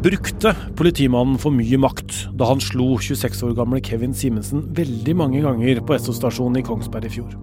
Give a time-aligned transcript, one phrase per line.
[0.00, 5.42] Brukte politimannen for mye makt da han slo 26 år gamle Kevin Simensen veldig mange
[5.44, 7.34] ganger på Esso-stasjonen i Kongsberg i fjor?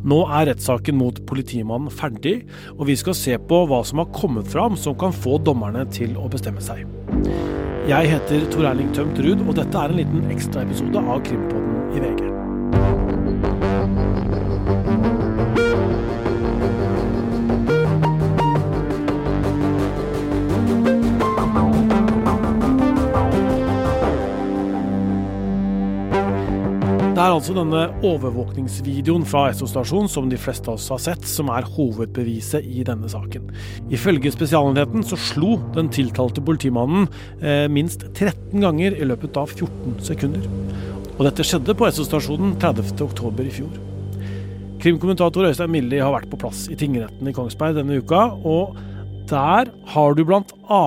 [0.00, 2.46] Nå er rettssaken mot politimannen ferdig,
[2.78, 6.16] og vi skal se på hva som har kommet fram som kan få dommerne til
[6.16, 6.80] å bestemme seg.
[7.90, 11.71] Jeg heter Tor Erling Tømt Ruud, og dette er en liten ekstraepisode av Krimpodden
[27.22, 31.52] Det er altså denne overvåkningsvideoen fra Esso-stasjonen som de fleste av oss har sett, som
[31.54, 33.44] er hovedbeviset i denne saken.
[33.94, 37.06] Ifølge Spesialenheten så slo den tiltalte politimannen
[37.38, 40.50] eh, minst 13 ganger i løpet av 14 sekunder.
[41.12, 43.78] Og dette skjedde på Esso-stasjonen 30.10 i fjor.
[44.82, 48.74] Krimkommentator Øystein Milli har vært på plass i tingretten i Kongsberg denne uka, og
[49.30, 50.84] der har du bl.a.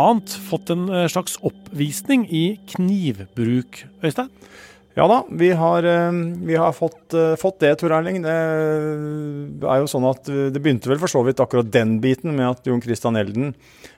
[0.52, 4.34] fått en eh, slags oppvisning i knivbruk, Øystein?
[4.96, 6.12] Ja da, vi har, eh,
[6.48, 8.22] vi har fått, eh, fått, det, Tor Erling.
[8.22, 12.48] Det er jo sånn at det begynte vel for så vidt akkurat den biten med
[12.48, 13.54] at Jon Christian Elden,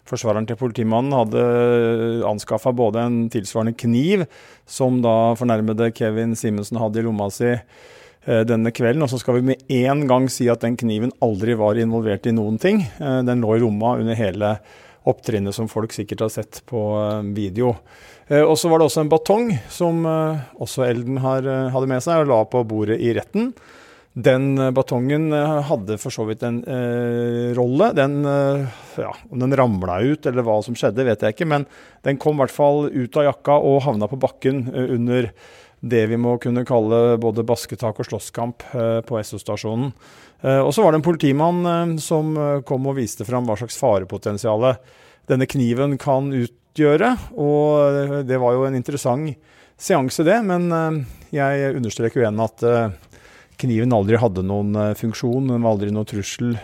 [0.09, 4.26] forsvareren til politimannen, hadde anskaffa både en tilsvarende kniv,
[4.66, 7.54] som da fornærmede Kevin Simensen hadde i lomma si
[8.26, 9.04] denne kvelden.
[9.04, 12.34] Og så skal vi med en gang si at den kniven aldri var involvert i
[12.34, 12.82] noen ting.
[12.98, 14.58] Den lå i lomma under hele
[15.08, 16.82] opptrinnet som folk sikkert har sett på
[17.36, 17.76] video.
[18.28, 22.04] Eh, og så var det også en batong som eh, også Elden eh, hadde med
[22.04, 23.54] seg og la på bordet i retten.
[24.18, 25.30] Den batongen
[25.68, 27.92] hadde for så vidt en eh, rolle.
[27.94, 28.24] Den,
[28.98, 31.50] ja, Om den ramla ut eller hva som skjedde, vet jeg ikke.
[31.54, 31.68] Men
[32.08, 35.30] den kom i hvert fall ut av jakka og havna på bakken under
[35.80, 39.92] det vi må kunne kalle både basketak og slåsskamp eh, på Esso-stasjonen.
[40.42, 42.33] Eh, og så var det en politimann eh, som
[42.66, 44.72] kom og viste fram hva slags farepotensial
[45.30, 47.14] denne kniven kan utgjøre.
[47.38, 49.36] Og det var jo en interessant
[49.78, 50.39] seanse, det.
[50.48, 50.72] Men
[51.36, 52.64] jeg understreker jo igjen at
[53.61, 55.52] kniven aldri hadde noen funksjon.
[55.52, 56.55] Den var aldri noen trussel.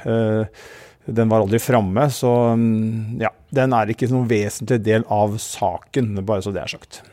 [1.05, 2.07] Den var aldri framme.
[2.07, 6.73] Så mm, ja, den er ikke noen vesentlig del av saken, bare så det er
[6.77, 7.03] sagt.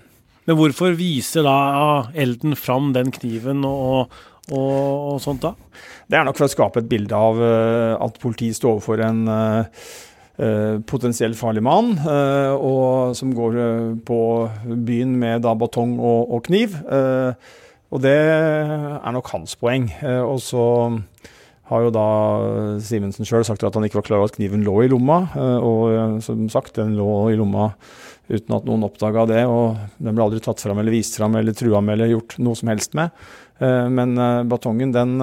[0.50, 1.56] Men hvorfor viser da
[2.18, 4.10] Elden fram den kniven og,
[4.50, 4.76] og,
[5.14, 5.54] og sånt da?
[6.10, 7.38] Det er nok for å skape et bilde av
[8.02, 9.22] at politiet står overfor en
[10.40, 14.20] Eh, potensielt farlig mann, eh, og som går eh, på
[14.64, 16.78] byen med da batong og, og kniv.
[17.90, 19.90] og det er nok hans poeng.
[20.00, 20.64] og så
[21.68, 24.84] har jo da Simensen sjøl sagt at han ikke var klar over at kniven lå
[24.84, 25.26] i lomma.
[25.34, 27.72] Og som sagt, den lå i lomma
[28.30, 29.44] uten at noen oppdaga det.
[29.50, 32.58] Og den ble aldri tatt fram eller vist fram eller trua med eller gjort noe
[32.58, 33.10] som helst med.
[33.60, 34.14] Men
[34.48, 35.18] batongen, den,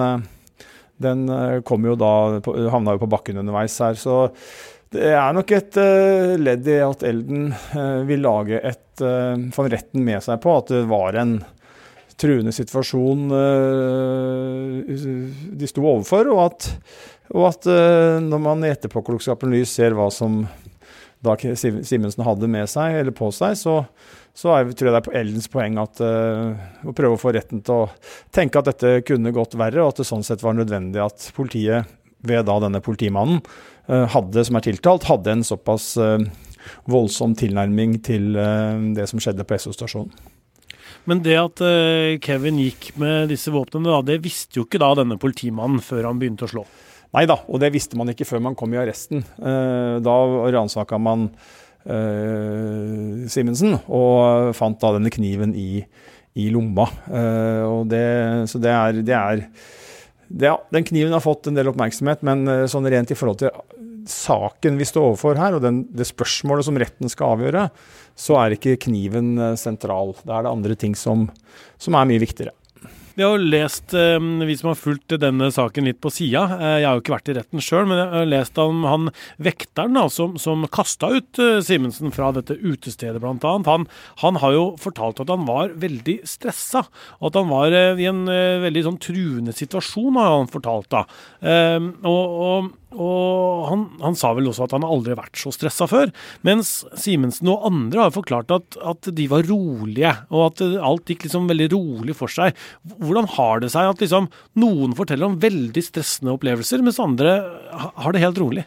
[1.02, 1.24] den
[1.66, 2.38] kom jo da,
[2.70, 3.98] havna jo på bakken underveis her.
[3.98, 4.28] Så
[4.94, 5.74] det er nok et
[6.38, 7.50] ledd i at Elden
[8.08, 11.36] vil lage et Få retten med seg på at det var en
[12.18, 13.28] truende situasjon
[15.60, 16.66] de sto overfor, og at,
[17.30, 17.68] og at
[18.24, 20.40] når man i etterpåklokskapen lys ser hva som
[21.24, 23.80] da Simensen hadde med seg, eller på seg, så,
[24.36, 27.62] så er, tror jeg det er på Eldens poeng at, å prøve å få retten
[27.66, 27.88] til å
[28.34, 31.90] tenke at dette kunne gått verre, og at det sånn sett var nødvendig at politiet,
[32.26, 33.42] ved da denne politimannen,
[33.90, 36.18] uh, hadde, som er tiltalt, hadde en såpass uh,
[36.90, 38.34] voldsom tilnærming til
[38.94, 40.10] det som skjedde på Esso-stasjonen.
[41.08, 41.62] Men det at
[42.20, 46.44] Kevin gikk med disse våpnene, det visste jo ikke da denne politimannen før han begynte
[46.44, 46.64] å slå?
[47.16, 49.22] Nei da, og det visste man ikke før man kom i arresten.
[49.38, 50.16] Da
[50.52, 51.30] ransaka man
[51.88, 55.80] uh, Simensen og fant da denne kniven i,
[56.36, 56.84] i lomma.
[57.08, 58.04] Uh, det,
[58.52, 59.46] så det er, det er
[60.28, 63.56] det, Den kniven har fått en del oppmerksomhet, men sånn rent i forhold til
[64.08, 67.68] saken vi står overfor her, og den, det spørsmålet som retten skal avgjøre,
[68.18, 70.14] så er ikke kniven eh, sentral.
[70.24, 71.28] Da er det andre ting som,
[71.80, 72.54] som er mye viktigere.
[73.18, 76.74] Vi har jo lest, eh, vi som har fulgt denne saken litt på sida, eh,
[76.78, 79.10] jeg har jo ikke vært i retten sjøl, men jeg har lest om han
[79.42, 83.66] vekteren da, som, som kasta ut eh, Simensen fra dette utestedet, annet.
[83.66, 83.88] Han,
[84.22, 86.84] han, har jo fortalt at han var veldig stressa,
[87.18, 88.22] og at han var i en
[88.62, 91.02] veldig sånn truende situasjon, har han fortalt da.
[91.42, 95.84] Og, og og han, han, sa vel også at han aldri har vært så stressa
[95.90, 96.08] før.
[96.46, 101.26] Mens Simensen og andre har forklart at, at, de var rolige, og at alt gikk
[101.26, 102.56] liksom veldig rolig for seg.
[102.96, 104.30] Hvordan har det seg at liksom
[104.62, 107.38] noen forteller om veldig stressende opplevelser, mens andre
[107.76, 108.64] har det helt rolig?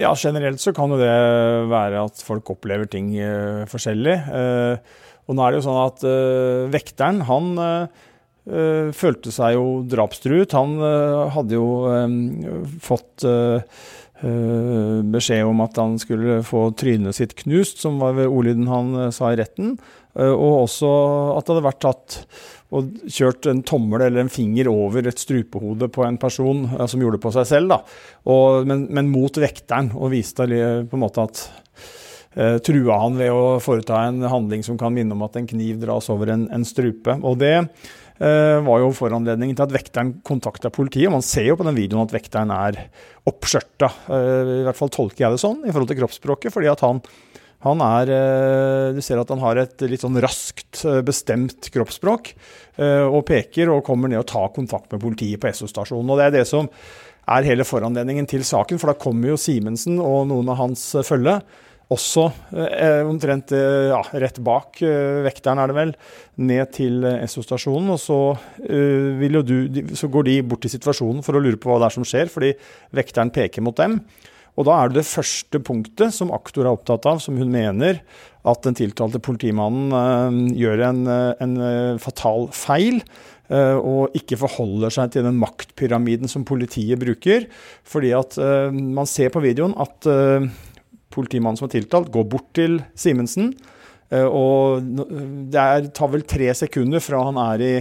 [0.00, 1.12] Ja, generelt så kan jo det
[1.70, 4.16] være at folk opplever ting uh, forskjellig.
[4.32, 7.52] Uh, og nå er det jo sånn at uh, vekteren, han
[8.42, 10.54] følte seg jo drapstruet.
[10.58, 11.66] Han uh, hadde jo
[12.82, 13.62] fått uh,
[14.22, 19.38] beskjed om at han skulle få trynet sitt knust, som var ordlyden han sa i
[19.38, 19.76] retten.
[20.14, 20.90] og også
[21.38, 22.18] at det hadde vært tatt
[22.72, 27.18] og kjørt en tommel eller en finger over et strupehode på en person som gjorde
[27.18, 27.74] det på seg selv.
[28.24, 31.42] Og, men, men, mot vekteren, og viste på en måte at
[32.38, 35.82] eh, Trua han ved å foreta en handling som kan minne om at en kniv
[35.82, 37.18] dras over en, en strupe.
[37.20, 37.68] Og det eh,
[38.20, 41.10] var jo foranledningen til at vekteren kontakta politiet.
[41.10, 42.78] Man ser jo på den videoen at vekteren er
[43.28, 43.88] oppskjørta.
[44.12, 46.54] Eh, I hvert fall tolker jeg det sånn i forhold til kroppsspråket.
[46.54, 47.02] fordi at han
[47.62, 52.32] han er eh, Du ser at han har et litt sånn raskt eh, bestemt kroppsspråk.
[52.76, 56.10] Eh, og peker og kommer ned og tar kontakt med politiet på Esso-stasjonen.
[56.10, 56.70] Og det er det som
[57.32, 61.38] er hele foranledningen til saken, for da kommer jo Simensen og noen av hans følge
[61.92, 65.94] også eh, omtrent ja, rett bak eh, vekteren, er det vel,
[66.48, 67.92] ned til Esso-stasjonen.
[67.94, 68.18] Og så,
[68.64, 69.56] eh, du,
[69.98, 72.32] så, går de bort til situasjonen for å lure på hva det er som skjer,
[72.32, 72.54] fordi
[72.96, 74.00] vekteren peker mot dem.
[74.60, 78.02] Og da er det det første punktet som aktor er opptatt av, som hun mener
[78.48, 83.00] at den tiltalte politimannen uh, gjør en, uh, en uh, fatal feil.
[83.52, 87.44] Og ikke forholder seg til den maktpyramiden som politiet bruker.
[87.84, 88.38] Fordi at
[88.72, 90.08] man ser på videoen at
[91.14, 93.52] politimannen som er tiltalt, går bort til Simensen.
[94.12, 94.84] Og
[95.48, 97.74] det er, tar vel tre sekunder fra han er i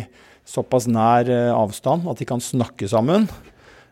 [0.48, 3.28] såpass nær avstand at de kan snakke sammen.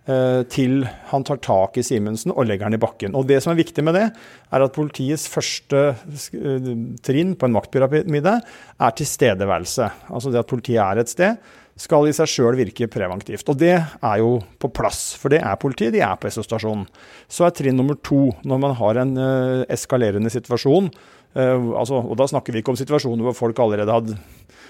[0.10, 3.14] Eh, til han tar tak i Simensen og legger han i bakken.
[3.18, 4.08] Og Det som er viktig med det,
[4.50, 6.70] er at politiets første eh,
[7.06, 9.90] trinn på en maktpyramide er tilstedeværelse.
[10.10, 11.38] Altså det at politiet er et sted,
[11.80, 13.48] skal i seg sjøl virke preventivt.
[13.52, 16.86] Og det er jo på plass, for det er politiet, de er på SO-stasjonen.
[17.32, 22.18] Så er trinn nummer to, når man har en uh, eskalerende situasjon, uh, altså, og
[22.20, 24.20] da snakker vi ikke om situasjoner hvor folk allerede hadde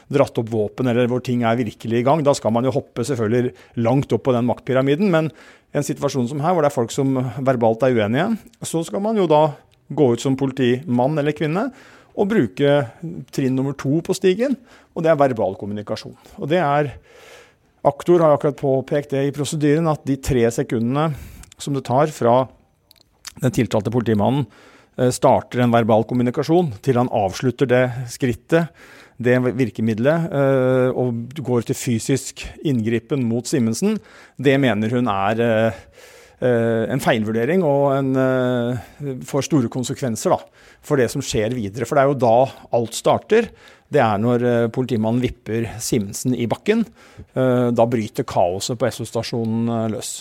[0.10, 2.22] dratt opp våpen, eller hvor ting er virkelig i gang.
[2.26, 5.10] Da skal man jo hoppe selvfølgelig langt opp på den maktpyramiden.
[5.14, 5.30] Men
[5.74, 8.32] en situasjon som her, hvor det er folk som verbalt er uenige,
[8.66, 9.48] så skal man jo da
[9.90, 11.70] gå ut som politimann eller -kvinne
[12.20, 12.74] og bruke
[13.32, 14.58] trinn nummer to på stigen,
[14.94, 16.18] og det er verbal kommunikasjon.
[16.40, 16.94] Og det er
[17.88, 21.14] Aktor har akkurat påpekt det i prosedyren, at de tre sekundene
[21.56, 22.42] som det tar fra
[23.40, 24.44] den tiltalte politimannen
[25.00, 28.68] eh, starter en verbal kommunikasjon, til han avslutter det skrittet
[29.20, 33.98] det virkemidlet uh, og går til fysisk inngripen mot Simensen,
[34.40, 35.82] det mener hun er uh,
[36.40, 38.10] en feilvurdering og en,
[39.28, 40.40] får store konsekvenser da,
[40.86, 41.88] for det som skjer videre.
[41.88, 42.36] For det er jo da
[42.80, 43.52] alt starter.
[43.90, 46.86] Det er når politimannen vipper Simensen i bakken.
[47.36, 50.14] Da bryter kaoset på Esso-stasjonen løs.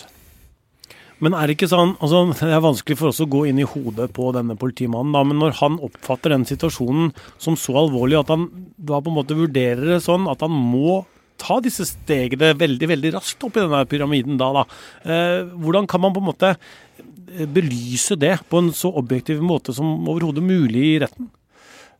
[1.23, 3.67] Men er det ikke sånn altså, Det er vanskelig for oss å gå inn i
[3.67, 7.11] hodet på denne politimannen, da, men når han oppfatter den situasjonen
[7.41, 11.01] som så alvorlig at han da på en måte vurderer det sånn at han må
[11.39, 14.63] ta disse stegene veldig veldig raskt opp i denne pyramiden da, da.
[15.03, 19.75] Eh, hvordan kan man på en måte eh, belyse det på en så objektiv måte
[19.75, 21.31] som overhodet mulig i retten?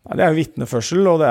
[0.10, 1.28] Det er jo vitneførsel, og det,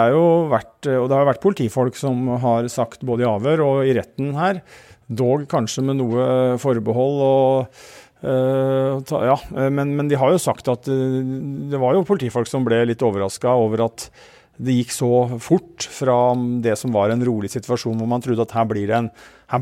[0.53, 4.37] vært, og det har vært politifolk som har sagt både i avhør og i retten
[4.39, 4.63] her
[5.09, 7.23] Dog kanskje med noe forbehold.
[7.25, 7.81] og
[8.19, 9.37] Uh, ta, ja,
[9.71, 11.19] men, men, de har jo sagt at uh,
[11.71, 14.09] det var jo politifolk som ble litt overraska over at
[14.59, 15.11] det gikk så
[15.43, 16.35] fort fra
[16.65, 19.11] det som var en rolig situasjon, hvor man trodde at her blir det en,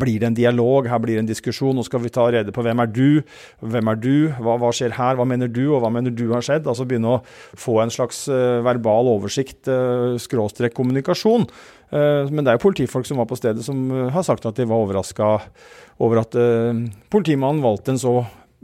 [0.01, 1.77] blir det en dialog, her blir det en diskusjon.
[1.77, 3.23] Nå skal vi ta rede på hvem er du,
[3.61, 6.45] hvem er du, hva, hva, skjer her, hva mener du, og hva mener du har
[6.45, 6.67] skjedd?
[6.67, 7.23] Altså begynne å
[7.61, 9.69] få en slags uh, verbal oversikt,
[10.23, 11.47] skråstrek kommunikasjon.
[11.95, 14.59] Eh, men det er jo politifolk som var på stedet som eh, har sagt at
[14.59, 15.37] de var overraska
[16.03, 16.83] over at eh,
[17.15, 18.17] politimannen valgte en så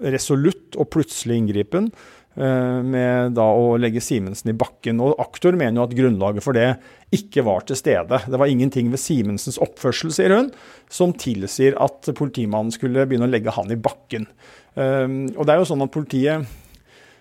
[0.03, 1.93] resolutt og plutselig inngripen
[2.35, 5.03] med da å legge Simensen i bakken.
[5.05, 6.71] Og Aktor mener jo at grunnlaget for det
[7.13, 8.23] ikke var til stede.
[8.25, 10.49] Det var ingenting ved Simensens oppførsel, sier hun,
[10.89, 14.25] som tilsier at politimannen skulle begynne å legge han i bakken.
[14.73, 16.49] Og det er jo sånn at politiet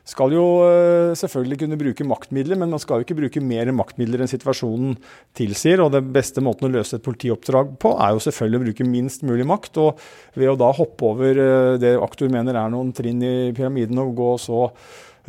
[0.08, 4.24] skal jo eh, selvfølgelig kunne bruke maktmidler, men man skal jo ikke bruke mer maktmidler
[4.24, 4.96] enn situasjonen
[5.38, 5.84] tilsier.
[5.84, 9.26] Og den beste måten å løse et politioppdrag på, er jo selvfølgelig å bruke minst
[9.28, 9.78] mulig makt.
[9.84, 10.02] Og
[10.40, 14.16] ved å da hoppe over eh, det aktor mener er noen trinn i pyramiden og
[14.18, 14.68] gå så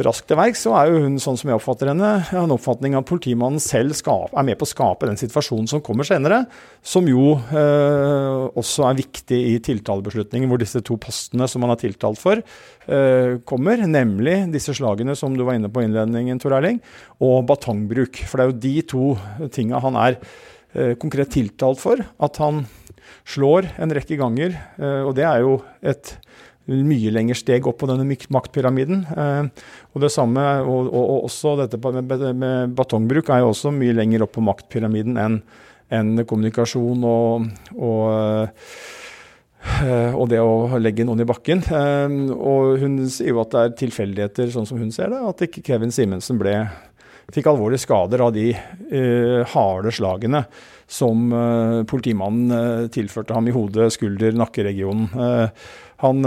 [0.01, 3.03] raskt til verks, så er jo hun, sånn som jeg oppfatter henne, en oppfatning av
[3.03, 6.43] at politimannen selv skape, er med på å skape den situasjonen som kommer senere,
[6.81, 11.83] som jo eh, også er viktig i tiltalebeslutningen, hvor disse to postene som man har
[11.83, 13.85] tiltalt for, eh, kommer.
[13.85, 16.81] Nemlig disse slagene som du var inne på i innledningen, Tor Erling,
[17.21, 18.25] og batongbruk.
[18.25, 20.17] For det er jo de to tinga han er
[20.73, 22.01] eh, konkret tiltalt for.
[22.23, 22.65] At han
[23.29, 26.17] slår en rekke ganger, eh, og det er jo et
[26.87, 29.05] mye lengre steg opp på denne maktpyramiden.
[29.12, 31.81] Eh, og det samme, og, og, og også dette
[32.33, 35.43] med, batongbruk er jo også mye lenger opp på maktpyramiden enn
[35.93, 38.59] en kommunikasjon og, og
[39.62, 41.61] og det å legge noen i bakken.
[42.35, 45.62] Og hun sier jo at det er tilfeldigheter, sånn som hun ser det, at ikke
[45.69, 46.57] Kevin Simensen ble
[47.33, 50.45] fikk alvorlige skader av de uh, harde slagene
[50.93, 55.09] som uh, politimannen uh, tilførte ham i hodet, skulder, nakkeregionen.
[56.03, 56.27] han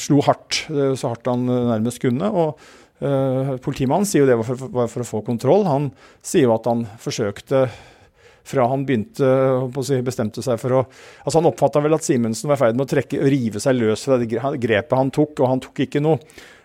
[0.00, 2.30] slo hardt, så hardt han nærmest kunne.
[2.30, 5.66] og Politimannen sier jo det var for, var for, å få kontroll.
[5.68, 5.90] Han
[6.24, 7.66] sier jo at han forsøkte
[8.50, 9.28] fra han begynte
[9.84, 12.86] si, bestemte seg for å altså Han oppfatta vel at Simensen var i ferd med
[12.86, 16.18] å trekke, rive seg løs fra det grepet han tok, og han tok ikke noe.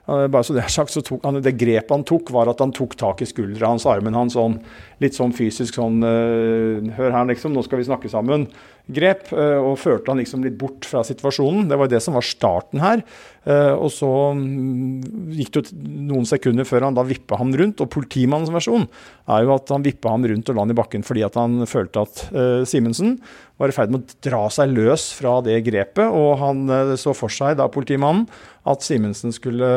[0.05, 2.73] Bare så Det er sagt, så tok han, det grepet han tok, var at han
[2.75, 4.59] tok tak i skuldra hans, armen hans, sånn,
[5.01, 8.45] litt sånn fysisk sånn uh, Hør her, liksom, nå skal vi snakke sammen
[8.91, 11.67] grep, eh, og førte han liksom litt bort fra situasjonen.
[11.69, 13.01] Det var det som var starten her.
[13.45, 17.81] Eh, og så mm, gikk det noen sekunder før han da vippa ham rundt.
[17.81, 18.87] Og politimannens versjon
[19.31, 21.65] er jo at han vippa ham rundt og la han i bakken fordi at han
[21.69, 23.15] følte at uh, Simensen
[23.57, 26.05] var i ferd med å dra seg løs fra det grepet.
[26.05, 26.67] Og han
[26.99, 28.27] så for seg, da politimannen,
[28.67, 29.69] at Simensen skulle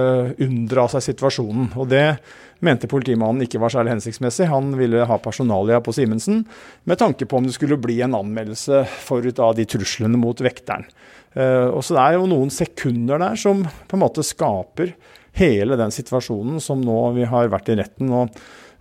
[0.42, 1.72] unndra seg situasjonen.
[1.78, 2.18] Og det
[2.64, 4.48] mente politimannen ikke var særlig hensiktsmessig.
[4.50, 6.42] Han ville ha personalia på Simensen,
[6.88, 10.88] med tanke på om det skulle bli en anmeldelse forut av de truslene mot vekteren.
[11.36, 14.94] Uh, og så Det er jo noen sekunder der som på en måte skaper
[15.38, 18.32] hele den situasjonen som nå vi har vært i retten og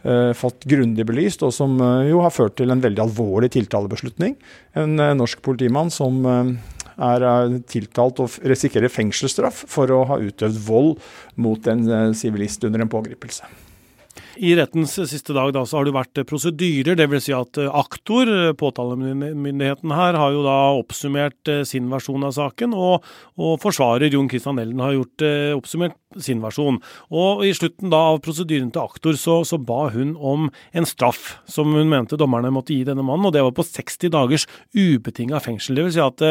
[0.07, 4.39] uh, fått grundig belyst, og som uh, jo har ført til en veldig alvorlig tiltalebeslutning.
[4.79, 6.24] En norsk politimann som
[6.98, 7.24] er
[7.69, 10.96] tiltalt og risikerer fengselsstraff for å ha utøvd vold
[11.38, 11.86] mot en
[12.17, 13.66] sivilist under en pågripelse.
[14.38, 17.25] I rettens siste dag da, så har det vært prosedyrer, dvs.
[17.27, 22.36] Si at eh, aktor, eh, påtalemyndigheten her, har jo da oppsummert eh, sin versjon av
[22.38, 23.06] saken, og,
[23.41, 25.25] og forsvarer Jon Christian Elden har gjort
[25.58, 26.77] oppsummert sin versjon.
[27.10, 31.38] Og i slutten da av prosedyren til aktor så, så ba hun om en straff
[31.50, 35.41] som hun mente dommerne måtte gi denne mannen, og det var på 60 dagers ubetinga
[35.44, 35.82] fengsel.
[35.82, 35.98] Dvs.
[35.98, 36.24] Si at,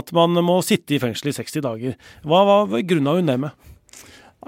[0.00, 1.98] at man må sitte i fengsel i 60 dager.
[2.28, 3.68] Hva, hva grunna hun det med?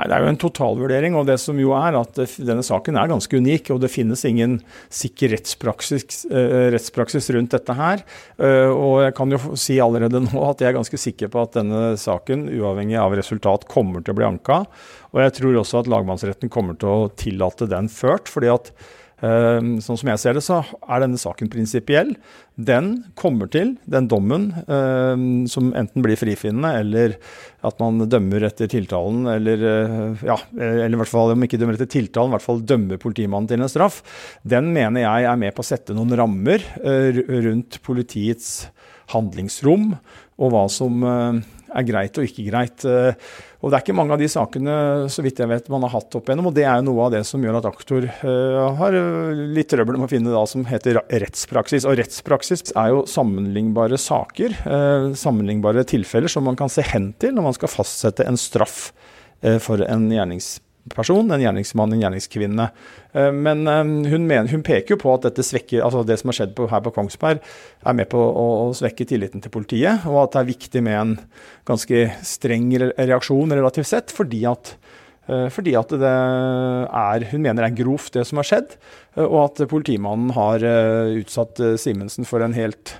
[0.00, 1.14] Nei, Det er jo en totalvurdering.
[1.14, 3.70] og det som jo er at Denne saken er ganske unik.
[3.70, 8.02] og Det finnes ingen sikker rettspraksis, uh, rettspraksis rundt dette her.
[8.40, 11.52] Uh, og Jeg kan jo si allerede nå at jeg er ganske sikker på at
[11.52, 14.64] denne saken, uavhengig av resultat, kommer til å bli anka.
[15.12, 18.28] Og jeg tror også at lagmannsretten kommer til å tillate den ført.
[18.28, 18.72] fordi at
[19.20, 22.14] sånn som jeg ser det, så er denne saken prinsipiell.
[22.60, 27.16] Den kommer til, den dommen, ehm, som enten blir frifinnende eller
[27.66, 31.78] at man dømmer etter tiltalen, eller eh, ja, eller i hvert fall om ikke dømmer
[31.78, 34.00] etter tiltalen, i hvert fall dømmer politimannen til en straff,
[34.42, 38.70] den mener jeg er med på å sette noen rammer eh, rundt politiets
[39.14, 39.94] handlingsrom
[40.40, 41.40] og hva som eh,
[41.76, 42.84] er greit og ikke greit.
[42.84, 43.16] Eh,
[43.60, 44.76] og Det er ikke mange av de sakene
[45.12, 47.12] så vidt jeg vet, man har hatt opp igjennom, og det er jo noe av
[47.14, 48.96] det som gjør at aktor uh, har
[49.52, 51.84] litt trøbbel med å finne det som heter rettspraksis.
[51.84, 54.56] Og rettspraksis er jo sammenlignbare saker,
[55.18, 58.80] sammenlignbare tilfeller som man kan se hen til når man skal fastsette en straff
[59.60, 62.66] for en gjerningsperson person, en gjerningsmann, en gjerningskvinne.
[63.12, 63.82] Eh, men eh,
[64.12, 66.68] hun, mener, hun, peker jo på at dette svekker, altså det som har skjedd på,
[66.70, 70.42] her på Kongsberg, er med på å, å, svekke tilliten til politiet, og at det
[70.42, 71.14] er viktig med en
[71.68, 74.74] ganske streng reaksjon relativt sett, fordi at,
[75.28, 78.74] eh, fordi at det er, hun mener det er grovt, det som har skjedd,
[79.20, 80.62] og at politimannen har
[81.18, 82.94] utsatt Simensen for en helt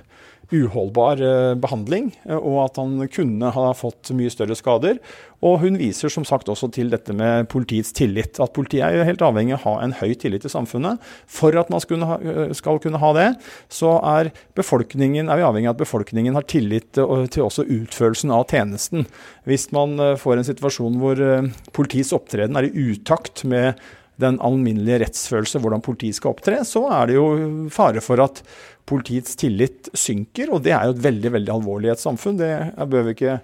[0.51, 4.99] uholdbar eh, behandling, eh, og at han kunne ha fått mye større skader.
[5.41, 8.37] Og hun viser som sagt også til dette med politiets tillit.
[8.43, 11.01] At politiet er jo helt avhengig av å ha en høy tillit i samfunnet.
[11.25, 13.29] For at man eh, skal kunne ha det,
[13.71, 19.07] så er, er, vi avhengig av at befolkningen har tillit til også utførelsen av tjenesten.
[19.49, 21.23] Hvis man får en situasjon hvor
[21.73, 23.79] politiets opptreden er i utakt med
[24.21, 27.25] den alminnelige rettsfølelse, hvordan politiet skal opptre, så er det jo
[27.73, 28.43] fare for at
[28.89, 30.53] politiets tillit synker.
[30.53, 32.39] Og det er jo et veldig veldig alvorlig i et samfunn.
[32.39, 32.53] Det
[32.91, 33.41] bør vi ikke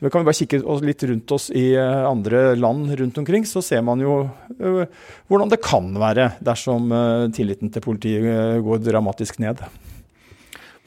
[0.00, 3.60] så vi kan bare kikke litt rundt oss i eh, andre land rundt omkring, så
[3.60, 4.14] ser man jo
[4.56, 4.86] eh,
[5.28, 9.60] hvordan det kan være dersom eh, tilliten til politiet går dramatisk ned.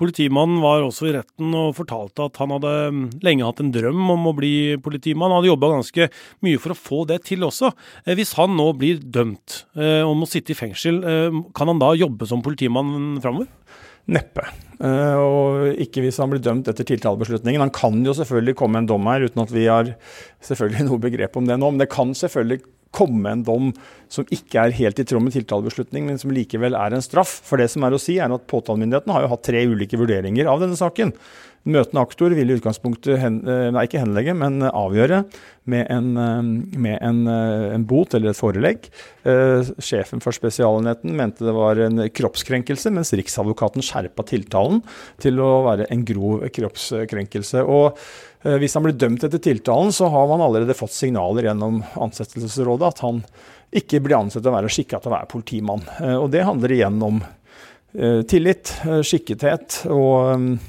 [0.04, 4.04] Politimannen var også i retten og fortalte at han hadde mm, lenge hatt en drøm
[4.18, 5.32] om å bli politimann.
[5.32, 6.10] Han hadde jobba ganske
[6.44, 7.72] mye for å få det til også.
[8.04, 11.94] Eh, hvis han nå blir dømt og må sitte i fengsel, eh, kan han da
[11.96, 13.48] jobbe som politimann framover?
[14.12, 14.44] Neppe.
[14.84, 17.62] Og ikke hvis han blir dømt etter tiltalebeslutningen.
[17.64, 19.94] Han kan jo selvfølgelig komme en dom her, uten at vi har
[20.44, 21.72] selvfølgelig noe begrep om det nå.
[21.72, 23.72] Men det kan selvfølgelig komme en dom
[24.14, 27.40] som ikke er helt i tråd med tiltalebeslutning, men som likevel er en straff.
[27.48, 30.50] For det som er å si, er at påtalemyndigheten har jo hatt tre ulike vurderinger
[30.52, 31.16] av denne saken.
[31.64, 35.22] Møtende aktor vil i utgangspunktet hen, nei, ikke henlegge, men avgjøre
[35.72, 36.10] med en,
[36.76, 38.90] med en, en bot eller et forelegg.
[39.24, 44.84] Sjefen for Spesialenheten mente det var en kroppskrenkelse, mens Riksadvokaten skjerpa tiltalen
[45.24, 47.64] til å være en grov kroppskrenkelse.
[47.64, 47.96] Og
[48.60, 53.06] hvis han blir dømt etter tiltalen, så har man allerede fått signaler gjennom ansettelsesrådet at
[53.08, 53.24] han
[53.74, 55.86] ikke blir ansett å være skikka til å være politimann.
[56.00, 60.60] Eh, og det handler igjen om eh, tillit, eh, skikkethet og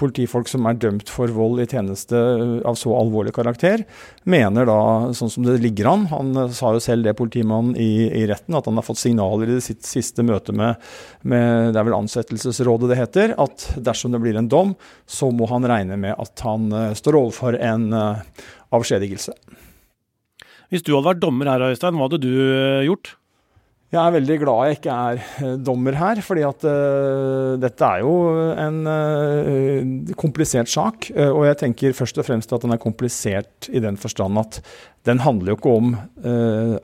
[0.00, 2.18] politifolk som er dømt for vold i tjeneste
[2.66, 3.84] av så alvorlig karakter,
[4.28, 4.78] mener da,
[5.16, 8.68] sånn som det ligger an Han sa jo selv det, politimannen i, i retten, at
[8.70, 10.80] han har fått signaler i sitt siste møte med,
[11.22, 14.74] med, det er vel ansettelsesrådet det heter, at dersom det blir en dom,
[15.06, 17.90] så må han regne med at han står overfor en
[18.74, 19.34] avskjedigelse.
[20.72, 23.14] Hvis du hadde vært dommer her, Øystein, hva hadde du eh, gjort?
[23.92, 28.00] Jeg er veldig glad jeg ikke er eh, dommer her, fordi at uh, dette er
[28.02, 28.14] jo
[28.58, 31.10] en uh, komplisert sak.
[31.14, 34.58] Uh, og jeg tenker først og fremst at den er komplisert i den forstand at
[35.06, 35.94] den handler jo ikke om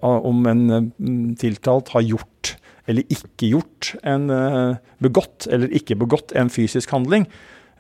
[0.04, 2.54] om en tiltalt har gjort
[2.84, 4.26] eller ikke gjort en
[5.00, 7.24] begått eller ikke begått en fysisk handling.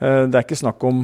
[0.00, 1.02] det er ikke snakk om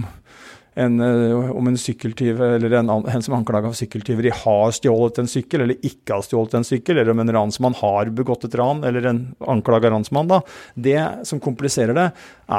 [0.77, 5.23] en, eh, om en sykkeltyv eller en, en som er anklaga for sykkeltyveri har stjålet
[5.23, 8.57] en sykkel eller ikke har stjålet en sykkel, eller om en ransmann har begått et
[8.61, 10.29] ran, eller en anklaga ransmann.
[10.29, 10.43] da.
[10.75, 12.11] Det som kompliserer det,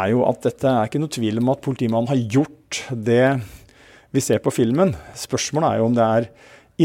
[0.02, 3.38] er jo at dette er ikke noe tvil om at politimannen har gjort det
[4.16, 4.96] vi ser på filmen.
[5.18, 6.30] Spørsmålet er jo om det er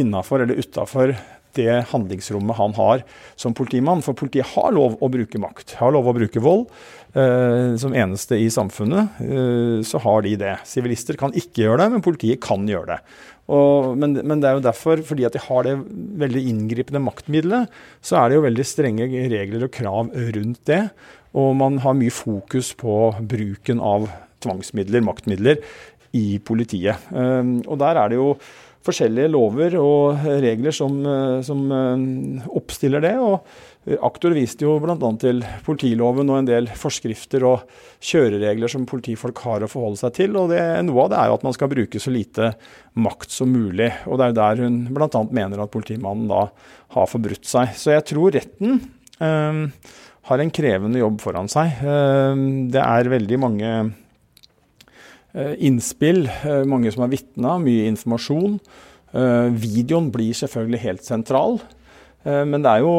[0.03, 1.15] innafor eller utafor
[1.59, 3.05] det handlingsrommet han har
[3.39, 4.03] som politimann.
[4.05, 6.69] For politiet har lov å bruke makt, har lov å bruke vold.
[7.13, 10.55] Eh, som eneste i samfunnet eh, så har de det.
[10.69, 12.99] Sivilister kan ikke gjøre det, men politiet kan gjøre det.
[13.53, 15.75] Og, men, men, det er jo derfor, fordi at de har det
[16.23, 20.83] veldig inngripende maktmiddelet, så er det jo veldig strenge regler og krav rundt det.
[21.37, 22.97] Og man har mye fokus på
[23.29, 24.09] bruken av
[24.43, 25.61] tvangsmidler, maktmidler,
[26.13, 27.09] i politiet.
[27.13, 28.33] Eh, og der er det jo
[28.87, 33.15] forskjellige lover og regler som, eh, som eh, oppstiller det.
[33.19, 34.97] og Aktor viste jo bl.a.
[35.19, 37.65] til politiloven og en del forskrifter og
[37.99, 40.37] kjøreregler som politifolk har å forholde seg til.
[40.39, 42.53] og det, Noe av det er jo at man skal bruke så lite
[42.95, 43.91] makt som mulig.
[44.07, 45.25] og Det er jo der hun bl.a.
[45.35, 46.45] mener at politimannen da
[46.95, 47.75] har forbrutt seg.
[47.75, 48.79] Så jeg tror retten
[49.19, 49.65] øh,
[50.31, 51.83] har en krevende jobb foran seg.
[52.71, 54.02] Det er veldig mange Eh,
[55.35, 58.59] innspill, eh, mange som har vitna, mye informasjon.
[59.13, 61.61] Eh, videoen blir selvfølgelig helt sentral.
[62.23, 62.91] Men det er jo,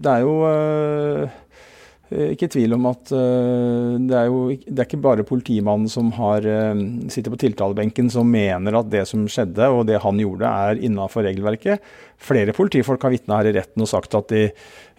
[0.00, 0.36] det er jo
[2.32, 6.44] ikke tvil om at det er jo det er ikke bare politimannen som har,
[7.12, 11.26] sitter på tiltalebenken som mener at det som skjedde og det han gjorde er innafor
[11.26, 11.82] regelverket.
[12.22, 14.46] Flere politifolk har vitna her i retten og sagt at de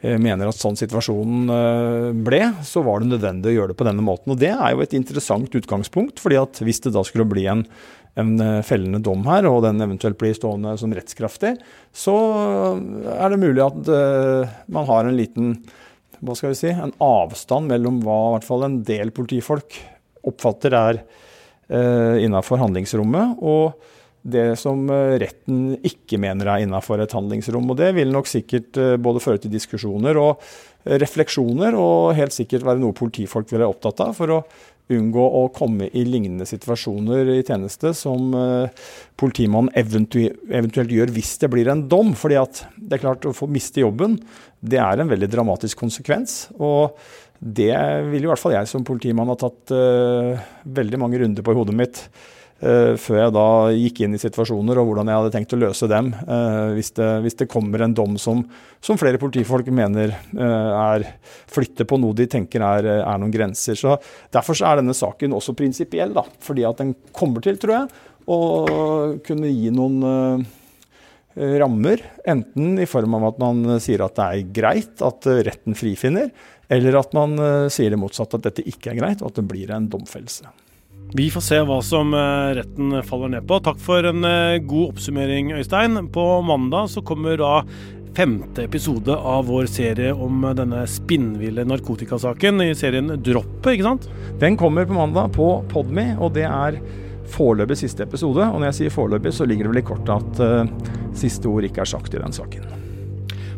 [0.04, 3.88] Eh, mener at sånn situasjonen eh, ble, så var det nødvendig å gjøre det på
[3.88, 4.34] denne måten.
[4.34, 7.64] Og Det er jo et interessant utgangspunkt, fordi at hvis det da skulle bli en,
[8.20, 11.54] en eh, fellende dom her, og den eventuelt blir stående som rettskraftig,
[11.96, 12.18] så
[13.16, 13.88] er det mulig at
[14.74, 15.56] man har en liten
[16.24, 19.76] hva skal vi si, en avstand mellom hva i hvert fall en del politifolk
[20.24, 23.92] oppfatter er eh, innafor handlingsrommet, og
[24.24, 27.68] det som eh, retten ikke mener er innafor et handlingsrom.
[27.70, 30.38] Og det vil nok sikkert eh, både føre til diskusjoner og
[30.86, 34.40] eh, refleksjoner, og helt sikkert være noe politifolk vil være opptatt av for å
[34.92, 38.34] unngå å komme i lignende situasjoner i tjeneste som
[39.20, 42.12] politimannen eventuelt, eventuelt gjør hvis det blir en dom.
[42.20, 44.18] fordi at det er klart å få miste jobben,
[44.60, 46.50] det er en veldig dramatisk konsekvens.
[46.60, 47.00] og
[47.44, 47.74] det
[48.08, 51.58] vil i hvert fall jeg som politimann ha tatt uh, veldig mange runder på i
[51.58, 52.00] hodet mitt
[52.64, 56.12] før jeg da gikk inn i situasjoner og hvordan jeg hadde tenkt å løse dem.
[56.28, 58.44] Uh, hvis, det, hvis, det, kommer en dom som,
[58.84, 61.08] som flere politifolk mener uh, er
[61.52, 63.78] flytter på noe de tenker er, er, noen grenser.
[63.80, 63.98] Så
[64.34, 66.26] Derfor så er denne saken også prinsipiell, da.
[66.44, 68.40] Fordi at den kommer til, tror jeg, å
[69.26, 70.46] kunne gi noen
[71.34, 72.04] rammer.
[72.30, 76.30] Enten i form av at man sier at det er greit at retten frifinner,
[76.72, 77.36] eller at man
[77.74, 80.54] sier det motsatte, at dette ikke er greit, og at det blir en domfellelse.
[81.16, 83.60] Vi får se hva som eh, retten faller ned på.
[83.62, 86.08] Takk for en eh, god oppsummering, Øystein.
[86.14, 87.60] På mandag så kommer da
[88.18, 94.10] femte episode av vår serie om denne spinnville narkotikasaken i serien Droppet, ikke sant?
[94.42, 96.82] Den kommer på mandag på Podme, og det er
[97.34, 98.50] foreløpig siste episode.
[98.50, 101.70] Og når jeg sier foreløpig, så ligger det vel i kortet at uh, siste ord
[101.70, 102.83] ikke er sagt i den saken.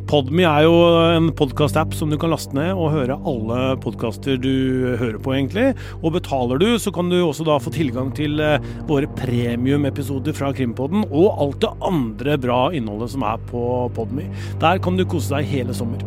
[0.06, 0.74] Podme er jo
[1.16, 5.72] en podkast-app som du kan laste ned og høre alle podkaster du hører på, egentlig.
[6.04, 10.52] Og betaler du, så kan du også da få tilgang til eh, våre premiumepisoder fra
[10.54, 13.66] Krimpodden, og alt det andre bra innholdet som er på
[13.98, 14.28] Podme.
[14.62, 16.06] Der kan du kose deg hele sommer.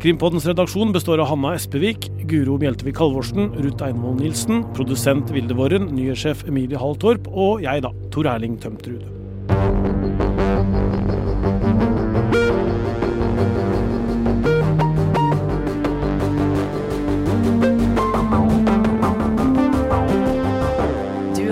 [0.00, 5.90] Krimpoddens redaksjon består av Hanna Espevik, Guro Mjeltevik Halvorsen, Ruth Einvoll Nilsen, produsent Vilde Våren,
[5.98, 9.89] nyhetssjef Emilie Halltorp, og jeg, da, Tor Erling Tømtrud.